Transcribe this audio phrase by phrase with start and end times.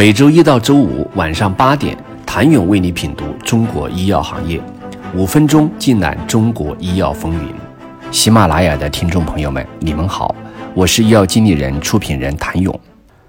[0.00, 4.58] 每周一到周五晚上八点，谭勇为你品读中国医药行业，
[5.14, 7.52] 五分钟尽览中国医药风云。
[8.10, 10.34] 喜马拉雅的听众朋友们，你们好，
[10.72, 12.80] 我是医药经理人、出品人谭勇。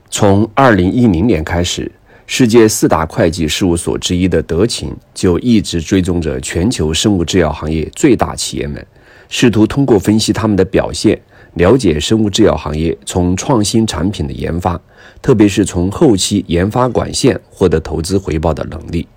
[0.10, 1.92] 从二零一零年开始，
[2.26, 8.88] 世界四大会计事务所之一的德勤就一直追踪着全球生物制药行业最大企业们，
[9.28, 11.20] 试图通过分析他们的表现。
[11.56, 14.80] 了解生物制药行业从创新产品的研发，
[15.22, 19.08] 特别是从后期研发管线获得投资回报的能力。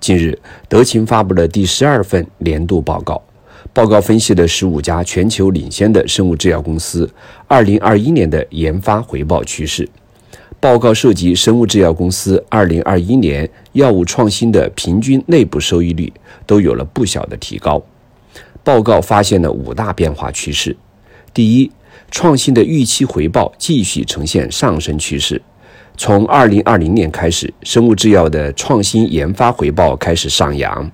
[0.00, 0.38] 近日，
[0.68, 3.20] 德勤发布了第十二份年度报告，
[3.72, 7.08] 报告分析了十五家全球领先的生物制药公司
[7.46, 9.88] 二零二一年的研发回报趋势。
[10.60, 16.12] 报告涉及生物制药公司二零二一年药物创新的平均内部收益率
[16.46, 17.80] 都有了不小的提高。
[18.64, 20.76] 报告发现了五大变化趋势。
[21.32, 21.70] 第一，
[22.10, 25.40] 创新的预期回报继续呈现上升趋势。
[25.96, 30.90] 从二零二零年开始，生物制药的创新研发回报开始上扬，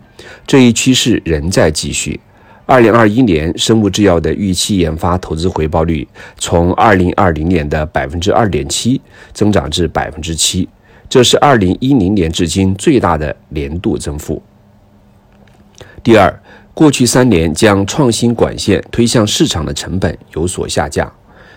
[0.47, 2.19] 这一趋势仍在继续。
[2.67, 6.09] 二零二一年，生物制药的预期研发投资回报率
[6.39, 8.99] 从二零二零年的百分之二点七
[9.35, 10.67] 增长至百分之七，
[11.07, 14.43] 这是二零一零年至今最大的年度增幅。
[16.05, 16.41] 第二。
[16.75, 21.11] 过去三年将创新管线推向市场的成本有所下降。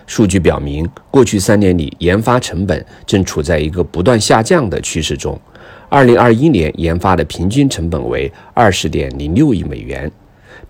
[0.06, 5.38] 数据表明，过去三年里研发成本正处在一个不断下降的趋势中。
[5.88, 10.08] 二零二一年研发的平均成本为二十点零六亿美元，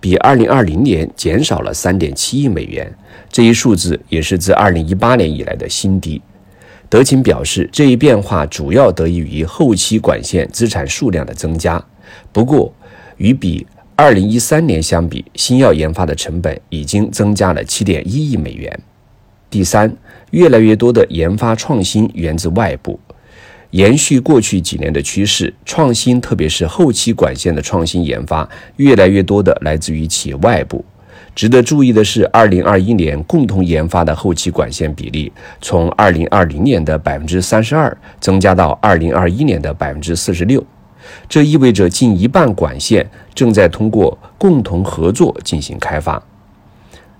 [0.00, 2.90] 比二零二零年减少了三点七亿美元。
[3.30, 6.20] 这一数字也是自二零一八年以来的新低。
[6.88, 11.84] 德勤表示，这一变化主要得益于后期管线资产数量的增加。
[12.32, 12.72] 不过，
[13.19, 18.80] 与比二零一三年相比，新药研发的成本已经增加了七点一亿美元。
[19.50, 19.94] 第三，
[20.30, 23.00] 越来越多的研发创新源自外部，
[23.70, 30.84] 延续过去几年的趋势，创新特别是后期管线的创新研发，越来越多的来自于企业外部。
[31.34, 40.65] 值得注意的是，二零二一年共同研发的后期管线比例从二零二零年的百分之三十二增加到二零二一年的百分之四十六。
[41.28, 46.22] 这意味着近一半管线正在通过共同合作进行开发。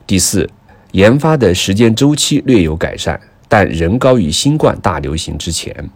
[0.07, 0.49] 第四，
[0.93, 5.91] 研发的时间周期略有改善，但仍高于新冠大流行之前。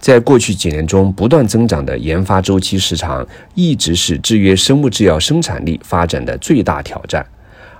[0.00, 7.24] 在过去几年中不断增长的研发周期时长，一直是制约生物制药生产力发展的最大挑战。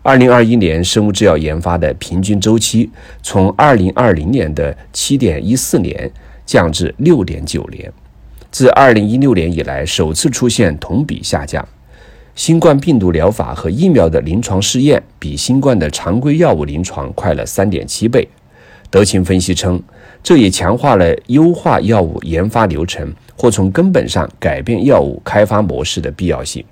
[0.03, 2.91] 二零二一年，生物制药研发的平均周期
[3.22, 6.10] 从二零二零年的七点一四年
[6.47, 7.93] 降至六点九年。
[8.54, 11.66] 自2016年以来，首次出现同比下降。
[12.37, 18.28] 新冠病毒疗法和疫苗的临床试验比新冠的常规药物临床快了3.7倍。
[18.91, 19.82] 德勤分析称，
[20.22, 26.64] 这也强化了优化药物研发流程或从根本上改变药物开发模式的必要性。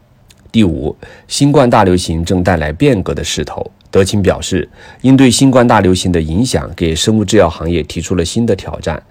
[0.52, 3.68] 第五，新冠大流行正带来变革的势头。
[3.90, 4.68] 德勤表示，
[5.00, 9.02] 应对新冠大流行的影响，给生物制药行业提出了新的挑战。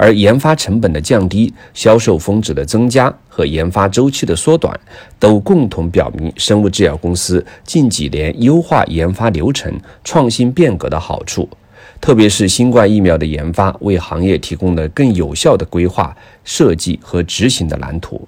[0.00, 4.74] 而研发成本的降低、销售峰值的增加和研发周期的缩短，
[5.18, 11.46] 都共同表明生物制药公司近几年优化研发流程、创新变革的好处。
[12.00, 18.26] 特别是新冠疫苗的研发，为行业提供了更有效的规划、设计和执行的蓝图。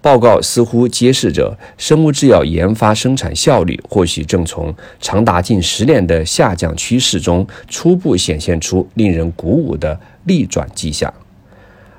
[0.00, 11.12] 报告似乎揭示着生物制药研发生产效率或许正从长达近十年的下降趋势中初步显现出令人鼓舞的逆转迹象。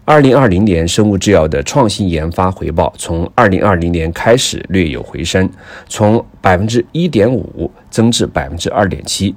[0.06, 5.48] 二零二零年，生物制药的创新研发回报从二零二零年开始略有回升，
[5.88, 9.36] 从百分之一点五增至百分之二点七。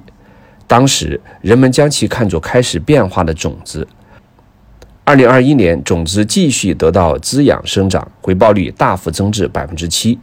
[0.65, 3.87] 当时人们将其看作开始变化的种子。
[5.05, 10.17] 二零二一年，种子继续得到滋养生长，回报率大幅增至百分之七，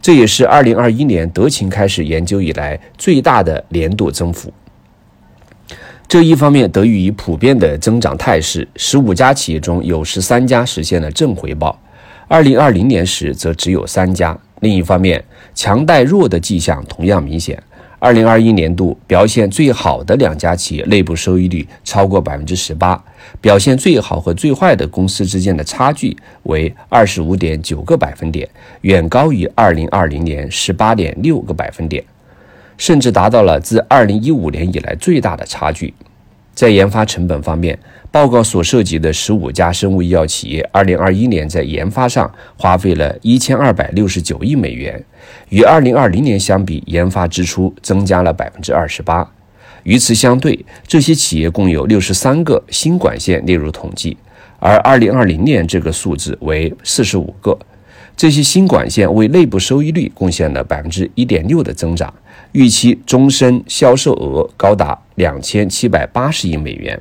[0.00, 4.52] 这也是二零二一年德勤开始研究以来最大的年度增幅。
[6.06, 11.76] 这一方面得益于普遍的增长态势，十五家企业中有十三家实现了正回报，
[12.28, 14.38] 二零二零年时则只有三家。
[14.60, 17.60] 另一方面，强带弱的迹象同样明显。
[18.02, 23.00] 二零二一年度表现最好的两家企业内部收益率超过百分之十八，
[23.40, 28.48] 表现最好和最坏的公司之间的差距为二十五点九个百分点，
[28.80, 32.02] 远高于二零二零年十八点六个百分点，
[32.76, 35.94] 甚至达到了自二零一五年以来最大的差距。
[36.54, 37.78] 在研发成本方面，
[38.10, 45.02] 报告所涉及的十五家生物医药企业，二零二一年在研发上花费了一千二百六十九亿美元，
[45.48, 49.28] 与二零二零年相比，研发支出增加了百分之二十八。
[49.84, 54.16] 与此相对，这些企业共有六十三个新管线列入统计，
[54.60, 57.58] 而2020年这个数字为45个。
[58.14, 62.12] 这些新管线为内部收益率贡献了百分之一点六的增长，
[62.52, 67.00] 预期终身销售额高达两千七百八十亿美元。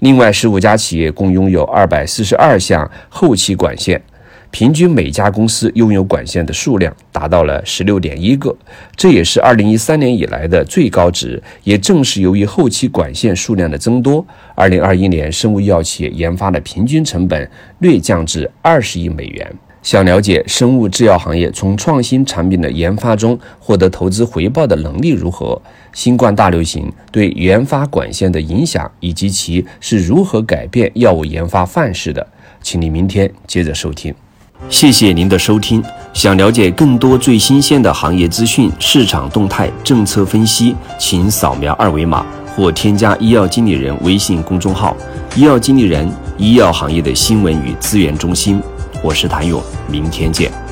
[0.00, 4.02] 另外，十五家企业共拥有二百四十二项后期管线。
[4.50, 8.56] 平均每家公司拥有管线的数量达到了十六点一个，
[8.94, 11.42] 这也是二零一三年以来的最高值。
[11.64, 14.24] 也正是由于后期管线数量的增多，
[14.54, 17.50] 二零二一年生物医药企业研发的平均成本
[17.80, 19.52] 略降至二十亿美元。
[19.84, 25.60] 想了解生物制药行业从创新产品的研发中获得投资回报的能力如何？
[25.92, 32.26] 新冠大流行对研发管线的影响以及其是如何改变药物研发范式的，
[32.62, 34.12] 请你明天接着收听。
[34.70, 35.84] 谢谢您的收听。
[36.14, 42.24] 想了解更多最新鲜的行业资讯、市场动态、政策分析，请扫描二维码
[42.56, 44.96] 或添加医药经理人微信公众号
[45.36, 48.62] “医药经理人”——医药行业的新闻与资源中心。
[49.04, 50.63] 我是谭勇，明天见。